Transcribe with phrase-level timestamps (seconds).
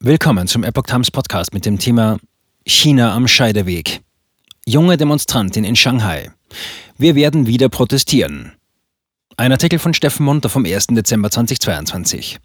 [0.00, 2.20] Willkommen zum Epoch Times Podcast mit dem Thema
[2.64, 4.00] China am Scheideweg.
[4.64, 6.30] Junge Demonstrantin in Shanghai.
[6.96, 8.52] Wir werden wieder protestieren.
[9.36, 10.86] Ein Artikel von Steffen Munter vom 1.
[10.90, 12.38] Dezember 2022.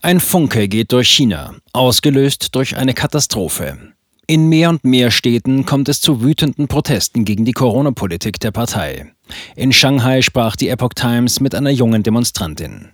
[0.00, 3.92] Ein Funke geht durch China, ausgelöst durch eine Katastrophe.
[4.28, 9.12] In mehr und mehr Städten kommt es zu wütenden Protesten gegen die Corona-Politik der Partei.
[9.56, 12.90] In Shanghai sprach die Epoch Times mit einer jungen Demonstrantin.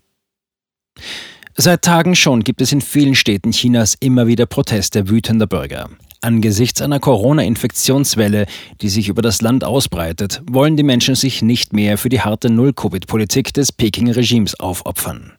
[1.61, 5.91] Seit Tagen schon gibt es in vielen Städten Chinas immer wieder Proteste wütender Bürger.
[6.20, 8.46] Angesichts einer Corona-Infektionswelle,
[8.80, 12.48] die sich über das Land ausbreitet, wollen die Menschen sich nicht mehr für die harte
[12.48, 15.32] Null-Covid-Politik des Peking-Regimes aufopfern.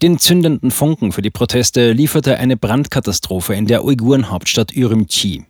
[0.00, 5.44] Den zündenden Funken für die Proteste lieferte eine Brandkatastrophe in der Uiguren-Hauptstadt Ürümqi.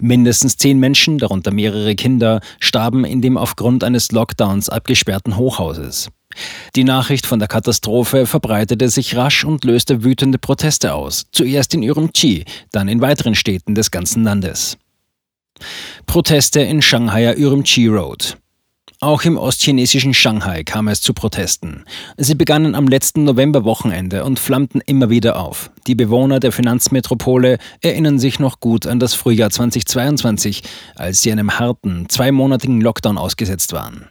[0.00, 6.10] Mindestens zehn Menschen, darunter mehrere Kinder, starben in dem aufgrund eines Lockdowns abgesperrten Hochhauses.
[6.76, 11.82] Die Nachricht von der Katastrophe verbreitete sich rasch und löste wütende Proteste aus, zuerst in
[11.82, 14.76] Ürümqi, dann in weiteren Städten des ganzen Landes.
[16.06, 18.36] Proteste in Shanghaier Ürümqi Road.
[19.00, 21.84] Auch im ostchinesischen Shanghai kam es zu Protesten.
[22.16, 25.70] Sie begannen am letzten Novemberwochenende und flammten immer wieder auf.
[25.86, 30.62] Die Bewohner der Finanzmetropole erinnern sich noch gut an das Frühjahr 2022,
[30.94, 34.08] als sie einem harten, zweimonatigen Lockdown ausgesetzt waren.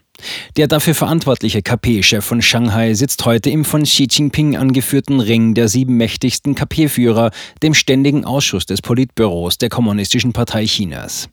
[0.56, 5.68] Der dafür verantwortliche KP-Chef von Shanghai sitzt heute im von Xi Jinping angeführten Ring der
[5.68, 11.30] sieben mächtigsten KP-Führer, dem Ständigen Ausschuss des Politbüros der Kommunistischen Partei Chinas.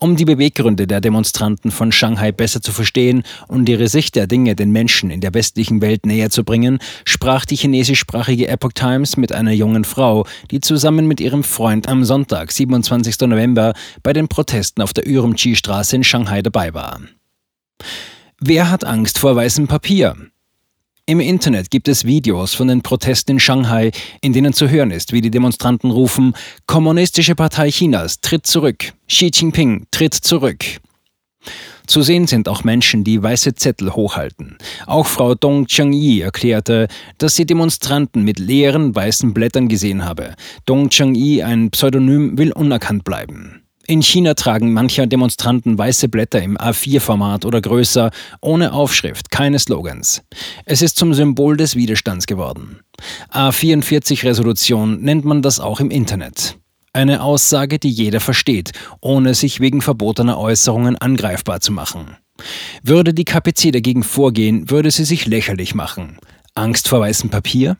[0.00, 4.56] Um die Beweggründe der Demonstranten von Shanghai besser zu verstehen und ihre Sicht der Dinge
[4.56, 9.30] den Menschen in der westlichen Welt näher zu bringen, sprach die chinesischsprachige Epoch Times mit
[9.30, 13.20] einer jungen Frau, die zusammen mit ihrem Freund am Sonntag, 27.
[13.20, 16.98] November, bei den Protesten auf der Ürümqi-Straße in Shanghai dabei war.
[18.40, 20.16] Wer hat Angst vor weißem Papier?
[21.06, 23.90] Im Internet gibt es Videos von den Protesten in Shanghai,
[24.22, 26.34] in denen zu hören ist, wie die Demonstranten rufen,
[26.66, 30.64] Kommunistische Partei Chinas tritt zurück, Xi Jinping tritt zurück.
[31.86, 34.56] Zu sehen sind auch Menschen, die weiße Zettel hochhalten.
[34.86, 36.88] Auch Frau Dong Chengyi erklärte,
[37.18, 40.34] dass sie Demonstranten mit leeren weißen Blättern gesehen habe.
[40.64, 43.63] Dong Chengyi, ein Pseudonym, will unerkannt bleiben.
[43.86, 50.22] In China tragen mancher Demonstranten weiße Blätter im A4-Format oder größer, ohne Aufschrift, keine Slogans.
[50.64, 52.80] Es ist zum Symbol des Widerstands geworden.
[53.30, 56.56] A44-Resolution nennt man das auch im Internet.
[56.94, 62.16] Eine Aussage, die jeder versteht, ohne sich wegen verbotener Äußerungen angreifbar zu machen.
[62.82, 66.18] Würde die KPC dagegen vorgehen, würde sie sich lächerlich machen.
[66.54, 67.76] Angst vor weißem Papier?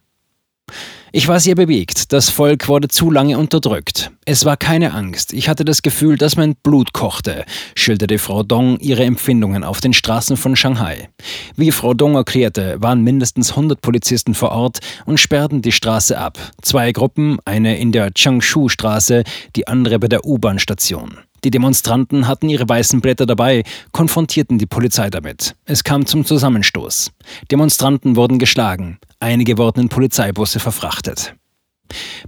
[1.17, 2.13] Ich war sehr bewegt.
[2.13, 4.11] Das Volk wurde zu lange unterdrückt.
[4.25, 5.33] Es war keine Angst.
[5.33, 7.45] Ich hatte das Gefühl, dass mein Blut kochte,
[7.77, 11.09] schilderte Frau Dong ihre Empfindungen auf den Straßen von Shanghai.
[11.55, 16.37] Wie Frau Dong erklärte, waren mindestens 100 Polizisten vor Ort und sperrten die Straße ab.
[16.63, 19.23] Zwei Gruppen, eine in der Changshu-Straße,
[19.55, 21.21] die andere bei der U-Bahn-Station.
[21.45, 25.55] Die Demonstranten hatten ihre weißen Blätter dabei, konfrontierten die Polizei damit.
[25.67, 27.13] Es kam zum Zusammenstoß.
[27.51, 31.04] Demonstranten wurden geschlagen, einige wurden in Polizeibusse verfrachtet.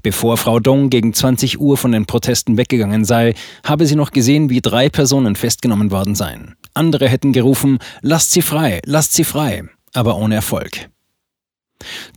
[0.03, 4.51] Bevor Frau Dong gegen 20 Uhr von den Protesten weggegangen sei, habe sie noch gesehen,
[4.51, 6.55] wie drei Personen festgenommen worden seien.
[6.75, 10.91] Andere hätten gerufen, lasst sie frei, lasst sie frei, aber ohne Erfolg.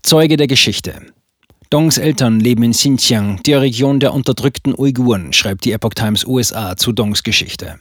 [0.03, 1.01] Zeuge der Geschichte.
[1.69, 6.75] Dongs Eltern leben in Xinjiang, der Region der unterdrückten Uiguren, schreibt die Epoch Times USA
[6.75, 7.79] zu Dongs Geschichte.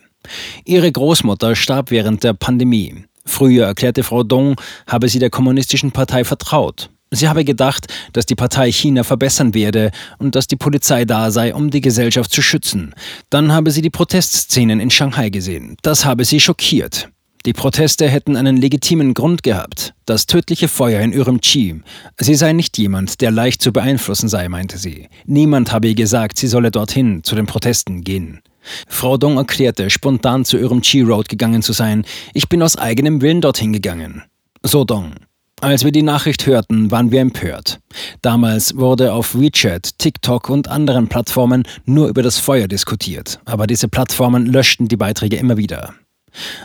[0.64, 3.04] Ihre Großmutter starb während der Pandemie.
[3.24, 4.56] Früher erklärte Frau Dong,
[4.86, 6.90] habe sie der kommunistischen Partei vertraut.
[7.10, 11.54] Sie habe gedacht, dass die Partei China verbessern werde und dass die Polizei da sei,
[11.54, 12.94] um die Gesellschaft zu schützen.
[13.30, 15.76] Dann habe sie die Protestszenen in Shanghai gesehen.
[15.82, 17.08] Das habe sie schockiert.
[17.46, 19.94] Die Proteste hätten einen legitimen Grund gehabt.
[20.06, 21.80] Das tödliche Feuer in Ürümqi.
[22.18, 25.08] Sie sei nicht jemand, der leicht zu beeinflussen sei, meinte sie.
[25.24, 28.40] Niemand habe ihr gesagt, sie solle dorthin, zu den Protesten gehen.
[28.86, 32.04] Frau Dong erklärte, spontan zu Ürümqi Road gegangen zu sein.
[32.34, 34.24] Ich bin aus eigenem Willen dorthin gegangen.
[34.62, 35.14] So Dong.
[35.60, 37.80] Als wir die Nachricht hörten, waren wir empört.
[38.22, 43.88] Damals wurde auf WeChat, TikTok und anderen Plattformen nur über das Feuer diskutiert, aber diese
[43.88, 45.94] Plattformen löschten die Beiträge immer wieder.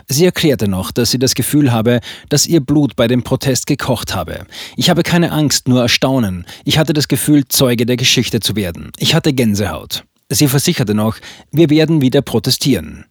[0.06, 4.14] Sie erklärte noch, dass sie das Gefühl habe, dass ihr Blut bei dem Protest gekocht
[4.14, 4.46] habe.
[4.76, 6.46] Ich habe keine Angst, nur Erstaunen.
[6.64, 8.92] Ich hatte das Gefühl, Zeuge der Geschichte zu werden.
[8.98, 10.04] Ich hatte Gänsehaut.
[10.28, 11.16] Sie versicherte noch,
[11.50, 13.06] wir werden wieder protestieren.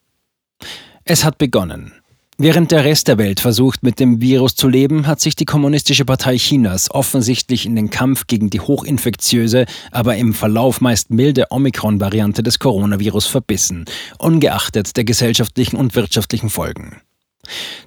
[1.03, 1.91] Es hat begonnen.
[2.39, 6.03] Während der Rest der Welt versucht, mit dem Virus zu leben, hat sich die Kommunistische
[6.03, 12.41] Partei Chinas offensichtlich in den Kampf gegen die hochinfektiöse, aber im Verlauf meist milde Omikron-Variante
[12.41, 13.85] des Coronavirus verbissen,
[14.17, 17.01] ungeachtet der gesellschaftlichen und wirtschaftlichen Folgen.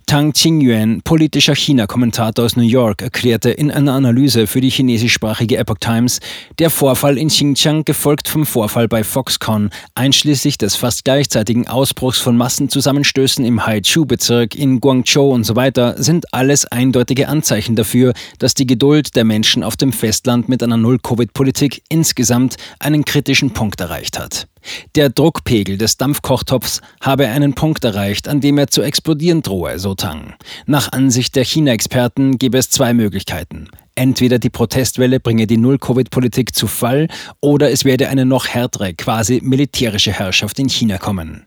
[0.09, 5.79] Tang Qingyuan, politischer China-Kommentator aus New York, erklärte in einer Analyse für die chinesischsprachige Epoch
[5.81, 6.21] Times,
[6.61, 12.37] der Vorfall in Xinjiang, gefolgt vom Vorfall bei Foxconn, einschließlich des fast gleichzeitigen Ausbruchs von
[12.37, 18.67] Massenzusammenstößen im Haichu-Bezirk in Guangzhou und so weiter, sind alles eindeutige Anzeichen dafür, dass die
[18.67, 24.47] Geduld der Menschen auf dem Festland mit einer Null-Covid-Politik insgesamt einen kritischen Punkt erreicht hat.
[24.95, 29.95] Der Druckpegel des Dampfkochtopfs habe einen Punkt erreicht, an dem er zu explodieren drohe, so
[29.95, 30.35] Tang.
[30.67, 33.69] Nach Ansicht der China-Experten gäbe es zwei Möglichkeiten.
[33.95, 37.09] Entweder die Protestwelle bringe die Null-Covid-Politik zu Fall
[37.41, 41.47] oder es werde eine noch härtere, quasi militärische Herrschaft in China kommen.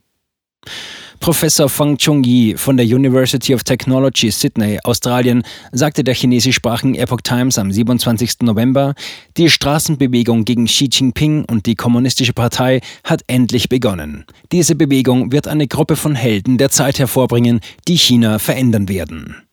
[1.20, 5.44] Professor Fang Chung-yi von der University of Technology Sydney, Australien,
[5.74, 8.42] sagte der chinesischsprachigen Epoch Times am 27.
[8.44, 8.96] November,
[9.36, 14.26] die Straßenbewegung gegen Xi Jinping und die Kommunistische Partei hat endlich begonnen.
[14.54, 19.49] Diese Bewegung wird eine Gruppe von Helden der Zeit hervorbringen, die China verändern werden.